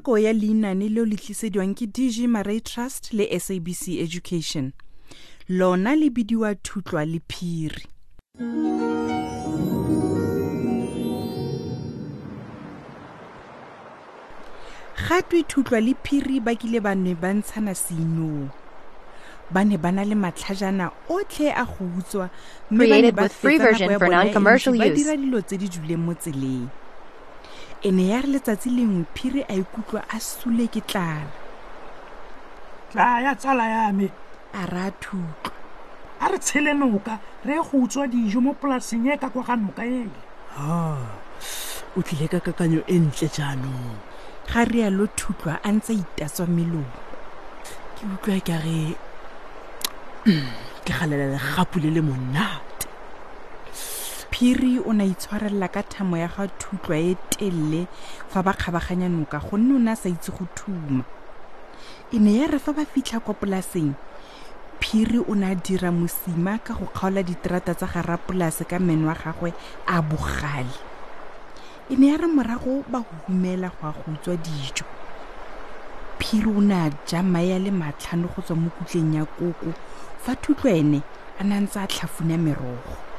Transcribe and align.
Nako 0.00 0.18
ya 0.18 0.32
leinane 0.32 0.88
leo 0.88 1.04
le 1.04 1.16
tlisediwang 1.16 1.74
ke 1.76 1.84
dg 1.86 2.24
maray 2.26 2.60
trust 2.60 3.12
le 3.12 3.28
sabc 3.38 4.00
education. 4.00 4.72
Lona 5.48 5.92
le 5.94 6.08
bidiwa 6.08 6.54
thutlwa 6.54 7.04
le 7.04 7.20
phiri. 7.28 7.84
Gatwe 15.08 15.42
thutlwa 15.42 15.80
le 15.84 15.94
phiri 16.02 16.40
ba 16.40 16.54
kile 16.56 16.80
ba 16.80 16.94
ne 16.94 17.12
ba 17.14 17.34
ntshana 17.36 17.74
seinong 17.76 18.48
ba 19.52 19.64
ne 19.64 19.76
ba 19.76 19.92
na 19.92 20.04
le 20.04 20.14
matlhajana 20.14 20.92
otlhe 21.12 21.52
a 21.52 21.64
go 21.68 21.84
utswa 21.98 22.30
mme 22.70 22.88
ba 22.88 23.02
ne 23.02 23.10
ba 23.12 23.28
fetsa 23.28 23.76
nako 23.76 23.92
ya 23.92 23.98
bona 23.98 24.24
ba 24.32 24.88
dira 24.88 25.16
dilo 25.16 25.42
tse 25.44 25.58
di 25.58 25.68
juleng 25.68 26.00
mo 26.00 26.14
tseleng 26.14 26.79
e 27.82 27.90
ne 27.90 28.04
ya 28.12 28.20
re 28.20 28.28
letsatsi 28.34 28.70
lengwe 28.70 29.04
phiri 29.14 29.42
a 29.48 29.54
ikutlwa 29.56 30.00
a 30.08 30.18
sule 30.20 30.66
ke 30.68 30.80
tlala. 30.80 31.30
Tlaya 32.92 33.34
tsala 33.34 33.64
ya 33.68 33.92
me. 33.92 34.10
A 34.52 34.66
ra 34.66 34.90
thutlwa 34.90 35.52
a 36.20 36.28
re 36.28 36.38
tshele 36.38 36.74
noka 36.74 37.18
re 37.44 37.54
ye 37.54 37.62
go 37.62 37.78
utswa 37.84 38.06
dijo 38.06 38.40
mo 38.40 38.52
polaseng 38.52 39.08
e 39.08 39.16
ka 39.16 39.30
kwa 39.30 39.42
ga 39.42 39.56
noka 39.56 39.82
ele 39.84 40.20
o 41.96 42.02
tlile 42.02 42.28
ka 42.28 42.40
kakanyo 42.40 42.84
e 42.86 42.98
ntle 42.98 43.28
jaanong. 43.28 43.96
Ga 44.50 44.64
rialo 44.64 45.06
thutlwa 45.16 45.60
a 45.64 45.70
ntse 45.72 45.92
a 45.94 46.00
itatswa 46.02 46.46
melomo 46.46 46.98
ke 47.96 48.02
utlwa 48.04 48.40
ka 48.44 48.56
re 48.60 48.94
ke 50.84 50.92
galela 50.92 51.26
legapu 51.34 51.78
le 51.80 51.90
le 51.96 52.02
monate 52.02 52.69
phiri 54.40 54.80
o 54.80 54.92
ne 54.96 55.04
a 55.04 55.06
itshwarelela 55.12 55.68
ka 55.68 55.82
thamo 55.82 56.16
ya 56.16 56.24
ga 56.26 56.48
thutlwa 56.56 56.96
e 56.96 57.12
telele 57.28 57.84
fa 58.32 58.40
ba 58.42 58.56
kgabaganya 58.56 59.04
noka 59.12 59.36
gonne 59.36 59.76
o 59.76 59.78
ne 59.78 59.92
a 59.92 59.96
sa 59.96 60.08
itse 60.08 60.32
go 60.32 60.48
thuma. 60.56 61.04
E 62.08 62.16
ne 62.18 62.40
ya 62.40 62.46
re 62.48 62.56
fa 62.58 62.72
ba 62.72 62.88
fitlha 62.88 63.20
kwa 63.20 63.34
polaseng 63.36 63.92
phiri 64.80 65.20
o 65.28 65.34
ne 65.36 65.44
a 65.44 65.54
dira 65.54 65.92
mosima 65.92 66.56
ka 66.56 66.72
go 66.72 66.88
kgaola 66.88 67.20
diterata 67.20 67.76
tsa 67.76 67.84
ga 67.84 68.00
rapolase 68.00 68.64
ka 68.64 68.80
meno 68.80 69.12
wa 69.12 69.14
gagwe 69.14 69.52
a 69.84 70.00
bogale. 70.00 70.72
E 71.92 71.96
ne 72.00 72.08
ya 72.08 72.16
re 72.16 72.26
morago 72.32 72.80
ba 72.88 73.04
humela 73.04 73.68
go 73.68 73.88
a 73.88 73.92
go 73.92 74.08
utswa 74.08 74.40
dijo. 74.40 74.88
Phiri 76.16 76.48
o 76.48 76.64
ne 76.64 76.80
a 76.80 76.88
ja 77.04 77.20
mae 77.20 77.52
a 77.52 77.58
le 77.60 77.68
matlhano 77.68 78.32
go 78.32 78.40
tswa 78.40 78.56
mo 78.56 78.72
kutleng 78.72 79.20
ya 79.20 79.28
koko 79.36 79.76
fa 80.24 80.32
thutlwa 80.32 80.72
ene 80.72 81.04
a 81.36 81.44
ne 81.44 81.56
a 81.56 81.60
ntse 81.60 81.76
a 81.76 81.84
tlhafuna 81.84 82.40
merogo 82.40 83.09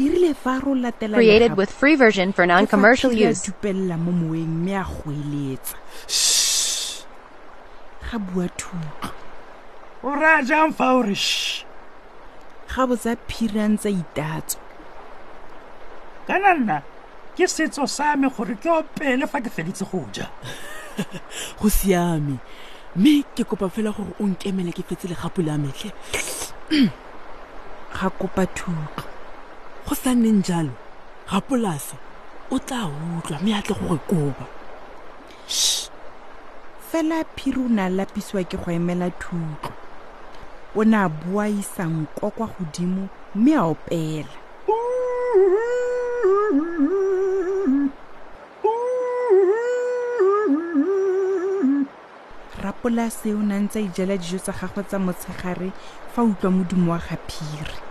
Created 0.00 1.56
with 1.56 1.70
free 1.70 1.94
version 1.94 2.32
for 2.32 2.46
non-commercial 2.46 3.12
use. 3.12 3.42
dupelela 3.42 3.98
mo 4.00 4.12
moeng 4.12 4.48
mme 4.48 4.74
a 4.80 4.84
goeletsa. 4.84 5.76
Ga 8.08 8.18
bua 8.18 8.48
thutlwa 8.56 9.12
o 10.02 10.08
raya 10.16 10.40
jang 10.48 10.72
fa 10.72 10.96
o 10.96 11.02
re 11.02 11.14
sh 11.14 11.64
ga 12.72 12.86
botsa 12.88 13.12
phiri 13.28 13.60
a 13.60 13.68
ntse 13.68 13.92
a 13.92 14.40
kana 16.26 16.54
nna 16.54 16.78
ke 17.36 17.44
setso 17.44 17.84
sa 17.86 18.16
me 18.16 18.28
gore 18.32 18.56
ke 18.56 18.72
opele 18.72 19.28
fa 19.28 19.40
ke 19.44 19.52
feditse 19.52 19.84
go 19.84 20.08
ja. 20.12 20.26
Go 21.60 21.68
siame. 21.68 22.40
Mme 22.96 23.22
ke 23.36 23.44
kopa 23.44 23.68
fela 23.68 23.92
gore 23.92 24.16
o 24.16 24.24
nkemele 24.24 24.72
ke 24.72 24.82
fetse 24.82 25.12
legapu 25.12 25.44
la 25.44 25.60
metlhe. 25.60 25.92
Ga 27.92 28.08
kopa 28.16 28.46
thutlwa 28.46 29.09
go 29.86 29.94
sa 29.94 30.14
nneng 30.14 30.42
jalo 30.44 30.74
ga 31.30 31.40
polase 31.40 31.96
o 32.50 32.58
tla 32.58 32.86
utlwa 32.86 33.38
mme 33.40 33.52
a 33.58 33.62
tle 33.62 33.74
go 33.78 33.94
re 33.94 34.00
koba. 34.10 34.44
Fela 36.90 37.24
phiri 37.36 37.60
o 37.64 37.68
ne 37.68 37.82
a 37.82 37.88
lapisiwa 37.88 38.42
ke 38.50 38.56
go 38.62 38.70
emela 38.70 39.10
thutlwa 39.22 39.72
o 40.74 40.82
ne 40.84 40.96
a 40.96 41.08
boa 41.08 41.48
isanko 41.48 42.30
kwa 42.30 42.46
godimo 42.46 43.08
mme 43.34 43.52
a 43.56 43.62
opela. 43.72 44.36
Rapolase 52.62 53.34
o 53.34 53.42
ne 53.42 53.54
a 53.54 53.60
ntse 53.60 53.78
a 53.78 53.82
ijela 53.82 54.16
dijo 54.16 54.38
tsa 54.38 54.52
gagwe 54.52 54.82
tsa 54.84 54.98
motshegare 54.98 55.70
fa 56.12 56.22
utlwa 56.22 56.50
modumo 56.50 56.92
wa 56.92 56.98
ga 56.98 57.16
phiri 57.28 57.89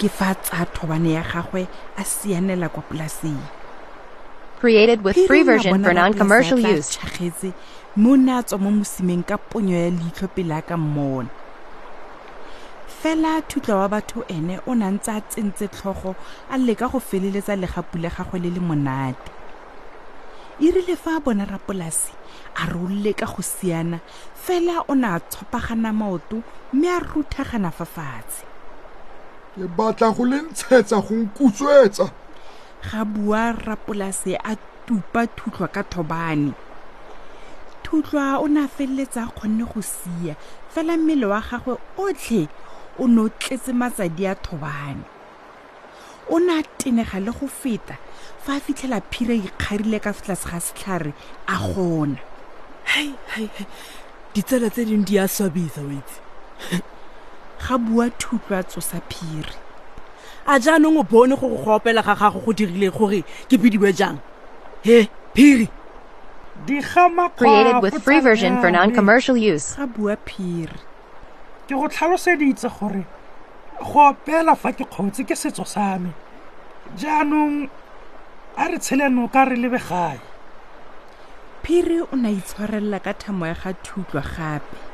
ke 0.00 0.08
fa 0.08 0.34
tsa 0.34 0.64
thobane 0.74 1.12
ya 1.12 1.22
gagwe 1.22 1.68
a 2.00 2.04
sianela 2.04 2.68
kwa 2.72 2.82
polaseng 2.88 3.40
Created 4.60 5.04
with 5.04 5.16
free 5.26 5.40
o 5.40 5.44
ne 5.44 5.52
a 5.52 5.52
version 5.52 5.84
for 5.84 5.94
non-commercial 5.94 6.58
use. 6.58 6.98
mme 7.96 8.16
ne 8.24 8.32
a 8.38 8.42
tswa 8.42 8.58
mo 8.60 8.70
mosimeng 8.70 9.24
ka 9.24 9.36
ponyo 9.36 9.76
ya 9.76 9.90
leitlho 9.90 10.28
pele 10.34 10.52
a 10.52 10.62
ka 10.62 10.76
mmona. 10.76 11.28
Fela 13.00 13.40
thutlwa 13.48 13.76
wa 13.80 13.88
batho 13.88 14.24
ene 14.28 14.60
o 14.66 14.74
ne 14.74 14.84
a 14.84 14.90
ntse 14.92 15.10
a 15.16 15.20
tsentse 15.20 15.68
tlhogo 15.68 16.14
a 16.52 16.56
leka 16.58 16.88
go 16.92 17.00
feleletsa 17.00 17.56
legapu 17.56 17.96
le 17.98 18.08
gagwe 18.08 18.38
le 18.40 18.50
le 18.56 18.60
monate. 18.60 19.32
E 20.60 20.70
rile 20.70 20.96
fa 20.96 21.16
a 21.16 21.20
bona 21.20 21.44
a 21.48 22.66
rolle 22.68 23.12
ka 23.14 23.26
go 23.26 23.42
siana 23.42 24.00
fela 24.34 24.84
o 24.88 24.94
ne 24.94 25.08
a 25.08 25.20
tshopagana 25.20 25.92
maoto 25.92 26.42
mme 26.72 26.88
a 26.88 27.00
ruthagana 27.00 27.72
fa 27.72 27.84
fatshe 27.84 28.49
ke 29.54 29.66
batla 29.76 30.08
go 30.16 30.24
le 30.24 30.38
ntshetsa 30.46 30.98
go 31.06 31.14
nkutswetsa. 31.22 32.06
Ga 32.86 33.04
bua 33.04 33.52
rapolase 33.52 34.38
a 34.38 34.56
tupa 34.86 35.26
thutlwa 35.36 35.68
ka 35.74 35.82
thobane. 35.82 36.54
Thutlwa 37.84 38.38
o 38.40 38.46
ne 38.46 38.64
a 38.64 38.68
feleletsa 38.68 39.26
a 39.26 39.32
kgonne 39.34 39.64
go 39.66 39.80
sia. 39.80 40.36
Fela 40.72 40.96
mmele 40.96 41.26
wa 41.26 41.40
gagwe 41.40 41.74
otlhe 41.98 42.48
o 42.98 43.06
ne 43.06 43.20
o 43.20 43.28
tletse 43.28 43.72
matsadi 43.74 44.26
a 44.30 44.34
thobane. 44.34 45.04
O 46.30 46.38
ne 46.38 46.60
a 46.60 46.62
tenega 46.78 47.18
le 47.18 47.32
go 47.32 47.46
feta 47.46 47.98
fa 48.44 48.56
a 48.56 48.60
fitlhela 48.60 49.02
phira 49.10 49.34
ikgarile 49.34 49.98
ka 50.00 50.12
fa 50.12 50.22
tlase 50.24 50.46
ga 50.46 50.60
setlhare 50.62 51.12
a 51.48 51.56
gona. 51.58 52.22
Hai 52.84 53.10
hai 53.34 53.50
hai. 53.58 53.66
Ditsela 54.34 54.70
tse 54.70 54.84
dingwe 54.86 55.04
di 55.04 55.18
a 55.18 55.26
swabisa 55.26 55.82
o 55.82 55.90
itse 55.90 56.20
ga 57.60 57.78
bua 57.78 58.10
thutlwa 58.10 58.58
a 58.58 58.62
tsosa 58.62 59.00
phiri. 59.10 59.54
A 60.46 60.58
jaanong 60.58 60.98
o 60.98 61.02
bone 61.02 61.36
gore 61.36 61.56
go 61.64 61.78
opela 61.78 62.02
ga 62.02 62.14
gago 62.14 62.40
go 62.44 62.52
dirile 62.52 62.90
gore 62.90 63.22
ke 63.48 63.56
bidiwe 63.60 63.94
jang? 63.96 64.20
He 64.82 65.08
phiri? 65.34 65.68
Created 67.36 67.82
with 67.82 68.02
free 68.02 68.20
version 68.20 68.60
for 68.60 68.70
non-commercial 68.70 69.36
use. 69.36 69.74
ga 69.76 69.86
bua 69.86 70.16
phiri. 70.16 70.80
Ke 71.68 71.74
go 71.78 71.88
tlhaloseditse 71.88 72.68
gore 72.78 73.04
go 73.78 74.00
opela 74.12 74.56
fa 74.56 74.72
ke 74.72 74.84
kgotse 74.84 75.22
ke 75.28 75.34
setso 75.36 75.66
sa 75.66 75.98
me. 75.98 76.10
Jaanong 76.96 77.70
a 78.56 78.68
re 78.68 78.78
tshele 78.78 79.06
noka 79.08 79.48
re 79.48 79.56
lebe 79.56 79.78
gae 79.78 80.20
phiri 81.62 82.00
o 82.02 82.16
ne 82.16 82.28
a 82.28 82.32
itshwarelela 82.40 82.98
ka 83.02 83.12
thamo 83.12 83.46
ya 83.46 83.54
ga 83.54 83.72
thutlwa 83.84 84.22
gape 84.22 84.89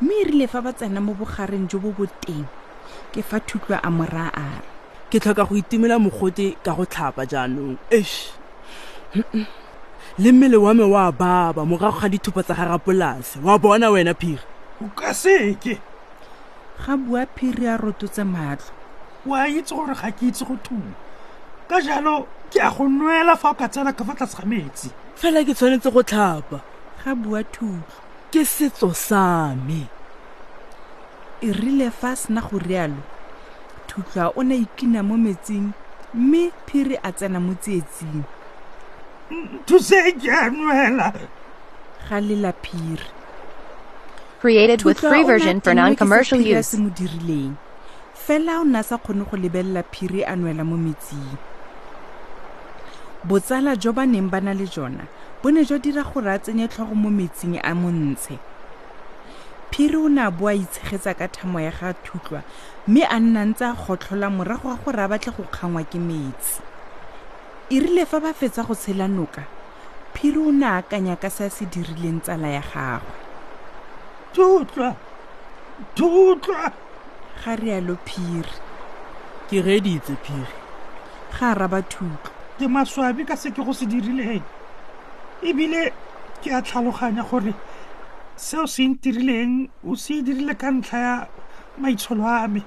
mme 0.00 0.14
e 0.20 0.24
rile 0.24 0.46
fa 0.46 0.60
ba 0.60 0.72
tsena 0.72 1.00
mo 1.00 1.14
bogareng 1.14 1.68
jo 1.70 1.78
bo 1.78 1.90
boteng. 1.96 2.46
Ke 3.12 3.22
fa 3.22 3.40
thutlwa 3.40 3.80
a 3.82 3.90
mora 3.90 4.28
a 4.34 4.48
re 4.60 4.76
ke 5.10 5.20
tlhoka 5.22 5.46
go 5.48 5.54
itumela 5.56 5.98
mogote 5.98 6.56
ka 6.64 6.74
go 6.74 6.84
tlhapa 6.84 7.24
jaanong. 7.26 7.78
Esh 7.90 8.32
le 10.18 10.32
mmele 10.32 10.56
wa 10.60 10.74
me 10.74 10.84
wa 10.84 11.10
baba 11.12 11.64
morago 11.64 12.00
ga 12.00 12.08
dithupa 12.08 12.42
tsa 12.42 12.54
ga 12.54 12.64
rapolase 12.76 13.38
wa 13.40 13.58
bona 13.58 13.90
wena 13.90 14.14
phiri? 14.14 14.42
O 14.82 14.90
ka 14.92 15.14
seke 15.14 15.78
ga 16.82 16.96
bua 16.96 17.26
phiri 17.36 17.66
a 17.66 17.76
rototse 17.78 18.24
matlho. 18.24 18.72
Wa 19.24 19.48
itse 19.48 19.72
gore 19.74 19.94
ga 19.94 20.10
ke 20.10 20.28
itse 20.28 20.44
go 20.44 20.56
thuma. 20.64 20.92
Ka 21.68 21.80
jalo 21.80 22.26
ke 22.50 22.60
a 22.60 22.70
go 22.70 22.84
nwela 22.84 23.36
fa 23.38 23.50
o 23.50 23.54
ka 23.54 23.68
tsena 23.68 23.92
ka 23.96 24.04
fa 24.04 24.12
tlase 24.12 24.36
ga 24.36 24.44
metsi. 24.44 24.90
Fela 25.16 25.40
ke 25.46 25.54
tshwanetse 25.54 25.88
go 25.88 26.02
tlhapa. 26.02 26.60
Ga 27.04 27.14
bua 27.14 27.40
thutlwa 27.46 28.05
ke 28.36 28.44
setso 28.44 28.92
sa 28.92 29.56
me. 29.56 29.88
E 31.40 31.48
rile 31.56 31.88
fa 31.88 32.12
a 32.12 32.16
sena 32.20 32.44
go 32.44 32.60
rialo 32.60 33.00
thutlwa 33.88 34.36
o 34.36 34.42
ne 34.44 34.56
a 34.56 34.60
ikina 34.60 35.00
mo 35.00 35.16
metsing 35.16 35.72
mme 36.12 36.52
phiri 36.68 37.00
a 37.00 37.12
tsena 37.16 37.40
mo 37.40 37.56
tsietsing. 37.56 38.20
Thuseng 39.64 40.20
ke 40.20 40.28
a 40.28 40.52
nwela 40.52 41.08
ga 42.04 42.18
lela 42.20 42.52
phiri. 42.52 43.08
Created 44.44 44.84
with 44.84 45.00
free 45.00 45.24
o 45.24 45.28
ne 45.28 45.32
a 45.32 45.32
version 45.32 45.56
for 45.64 45.72
non-commercial 45.72 46.36
use. 46.36 46.76
se 46.76 46.76
fela 48.12 48.60
o 48.60 48.64
ne 48.68 48.78
a 48.78 48.82
sa 48.84 49.00
kgone 49.00 49.24
go 49.24 49.36
lebelela 49.40 49.80
phiri 49.80 50.28
a 50.28 50.36
nwela 50.36 50.60
mo 50.60 50.76
metsing 50.76 51.55
botsala 53.26 53.74
jo 53.74 53.92
ba 53.92 54.06
neng 54.06 54.30
ba 54.30 54.38
na 54.40 54.54
le 54.54 54.66
jona 54.66 55.04
bo 55.42 55.50
ne 55.50 55.64
jo 55.66 55.78
dira 55.78 56.02
gore 56.06 56.30
a 56.30 56.38
tsenye 56.38 56.68
tlhogo 56.70 56.94
mo 56.94 57.10
metsing 57.10 57.58
a 57.58 57.74
montshe. 57.74 58.38
Phiri 59.70 59.96
o 59.98 60.08
ne 60.08 60.22
a 60.22 60.30
boa 60.30 60.54
itshegetsa 60.54 61.12
ka 61.18 61.26
thamo 61.26 61.58
ya 61.58 61.70
ga 61.74 61.92
thutlwa 61.92 62.42
mme 62.86 63.02
a 63.02 63.18
nna 63.18 63.42
ntse 63.50 63.64
a 63.66 63.74
gotlhola 63.74 64.30
morago 64.30 64.70
ga 64.70 64.78
gore 64.78 65.02
a 65.02 65.08
batle 65.10 65.34
go 65.34 65.42
kgangwa 65.42 65.82
ke 65.90 65.98
metsi. 65.98 66.62
E 67.70 67.80
rile 67.82 68.06
fa 68.06 68.20
ba 68.22 68.30
fetsa 68.32 68.62
go 68.62 68.74
tshela 68.74 69.10
noka 69.10 69.42
phiri 70.14 70.38
o 70.38 70.50
ne 70.54 70.66
a 70.66 70.78
akanya 70.78 71.18
ka 71.18 71.28
se 71.28 71.44
a 71.44 71.50
se 71.50 71.66
dirileng 71.66 72.22
tsala 72.22 72.48
ya 72.48 72.62
gagwe. 72.62 73.14
Thutlwa! 74.32 74.94
Thutlwa! 75.96 76.72
Ga 77.42 77.52
rialo 77.58 77.98
phiri. 78.06 78.54
Ke 79.50 79.60
reditse 79.66 80.14
phiri. 80.22 80.56
Ga 81.34 81.50
a 81.50 81.54
raba 81.58 81.82
thutlwa 81.82 82.35
ke 82.58 82.66
maswabi 82.68 83.26
ka 83.26 83.36
se 83.36 83.50
ke 83.50 83.62
go 83.62 83.72
se 83.72 83.86
dirileng 83.86 84.42
ebile 85.42 85.92
ke 86.42 86.50
a 86.52 86.60
tlhaloganya 86.62 87.22
gore 87.28 87.54
seo 88.36 88.66
se 88.66 88.88
ntirileng 88.88 89.68
o 89.84 89.96
se 89.96 90.22
dirile 90.22 90.54
ka 90.56 90.70
ntlha 90.70 90.98
ya 90.98 91.14
maitsholo 91.78 92.24
a 92.24 92.48
me. 92.48 92.62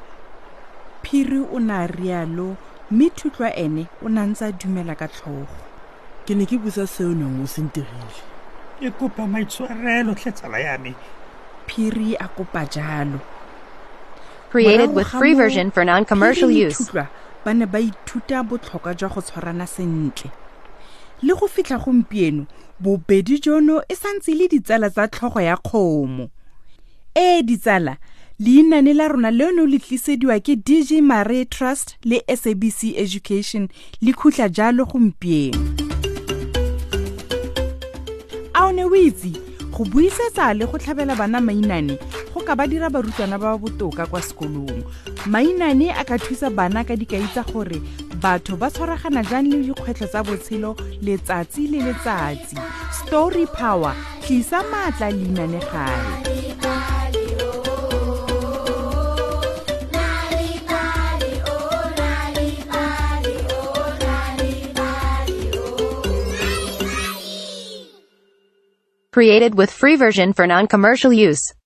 Phiri 1.03 1.39
o 1.39 1.59
ne 1.59 1.73
a 1.73 1.87
rialo 1.87 2.57
mme 2.91 3.09
thutlwa 3.09 3.49
ene 3.55 3.87
o 4.01 4.09
ne 4.09 4.21
ntse 4.25 4.45
a 4.45 4.51
dumela 4.51 4.95
ka 4.97 5.07
tlhogo. 5.07 5.47
Ke 6.25 6.35
ne 6.35 6.45
ke 6.45 6.57
busa 6.57 6.85
seo 6.87 7.13
neng 7.13 7.41
o 7.41 7.47
se 7.47 7.61
ntirile 7.61 8.29
ke 8.79 8.91
kopa 8.97 9.27
maitshwarelo 9.27 10.15
tlhe 10.15 10.31
tsala 10.31 10.59
ya 10.59 10.77
me. 10.77 10.95
Phiri 11.67 12.15
a 12.19 12.27
kopa 12.27 12.65
jalo. 12.65 13.19
Created 14.49 14.93
with 14.93 15.07
free 15.07 15.35
version 15.35 15.69
for 15.69 15.85
non-commercial 15.85 16.49
use. 16.49 16.89
Ba 17.45 17.53
ne 17.53 17.65
ba 17.65 17.79
ithuta 17.79 18.43
botlhokwa 18.43 18.93
jwa 18.93 19.09
go 19.09 19.21
tshwarana 19.21 19.67
sentle. 19.67 20.31
Le 21.21 21.33
go 21.33 21.47
fitlha 21.47 21.77
gompieno 21.77 22.45
bobedi 22.79 23.39
jono 23.39 23.81
e 23.89 23.95
santse 23.95 24.35
le 24.35 24.47
ditsala 24.47 24.89
tsa 24.89 25.07
tlhogo 25.07 25.41
ya 25.41 25.57
kgomo. 25.57 26.29
Ee 27.15 27.41
ditsala 27.41 27.97
leinane 28.39 28.93
la 28.93 29.07
rona 29.07 29.31
leno 29.31 29.65
le 29.65 29.79
tlisediwa 29.79 30.39
ke 30.39 30.55
dg 30.55 31.01
mare 31.01 31.45
trust 31.45 31.97
le 32.03 32.21
sabc 32.27 32.95
education 32.95 33.67
le 34.01 34.13
khutla 34.13 34.49
jalo 34.49 34.85
gompieno. 34.85 35.59
A 38.53 38.67
o 38.67 38.71
ne 38.71 38.83
o 38.83 38.95
itse 38.95 39.35
go 39.71 39.83
buisetsa 39.83 40.53
le 40.53 40.65
go 40.65 40.77
tlhabela 40.77 41.15
bana 41.15 41.41
mainane 41.41 41.99
go 42.39 42.45
ka 42.45 42.55
ba 42.55 42.67
dira 42.67 42.89
barutwana 42.89 43.35
ba 43.35 43.57
botoka 43.59 44.07
kwa 44.07 44.21
sekolong. 44.21 44.83
Mainane 45.27 45.91
a 45.91 46.03
ka 46.07 46.15
thusa 46.17 46.49
bana 46.49 46.83
ka 46.87 46.95
gore 46.95 47.81
batho 48.15 48.55
ba 48.55 48.71
tshwaragana 48.71 49.23
jang 49.27 49.51
le 49.51 49.67
dikgwetlho 49.67 50.07
tsa 50.07 50.23
botshelo 50.23 50.75
letsatsi 51.03 51.67
le 51.67 51.79
letsatsi. 51.83 52.55
Story 52.95 53.45
power 53.51 53.93
tlisa 54.23 54.63
maatla 54.71 55.11
Created 69.11 69.55
with 69.55 69.71
free 69.71 69.97
version 69.97 70.31
for 70.31 70.47
non-commercial 70.47 71.11
use. 71.11 71.58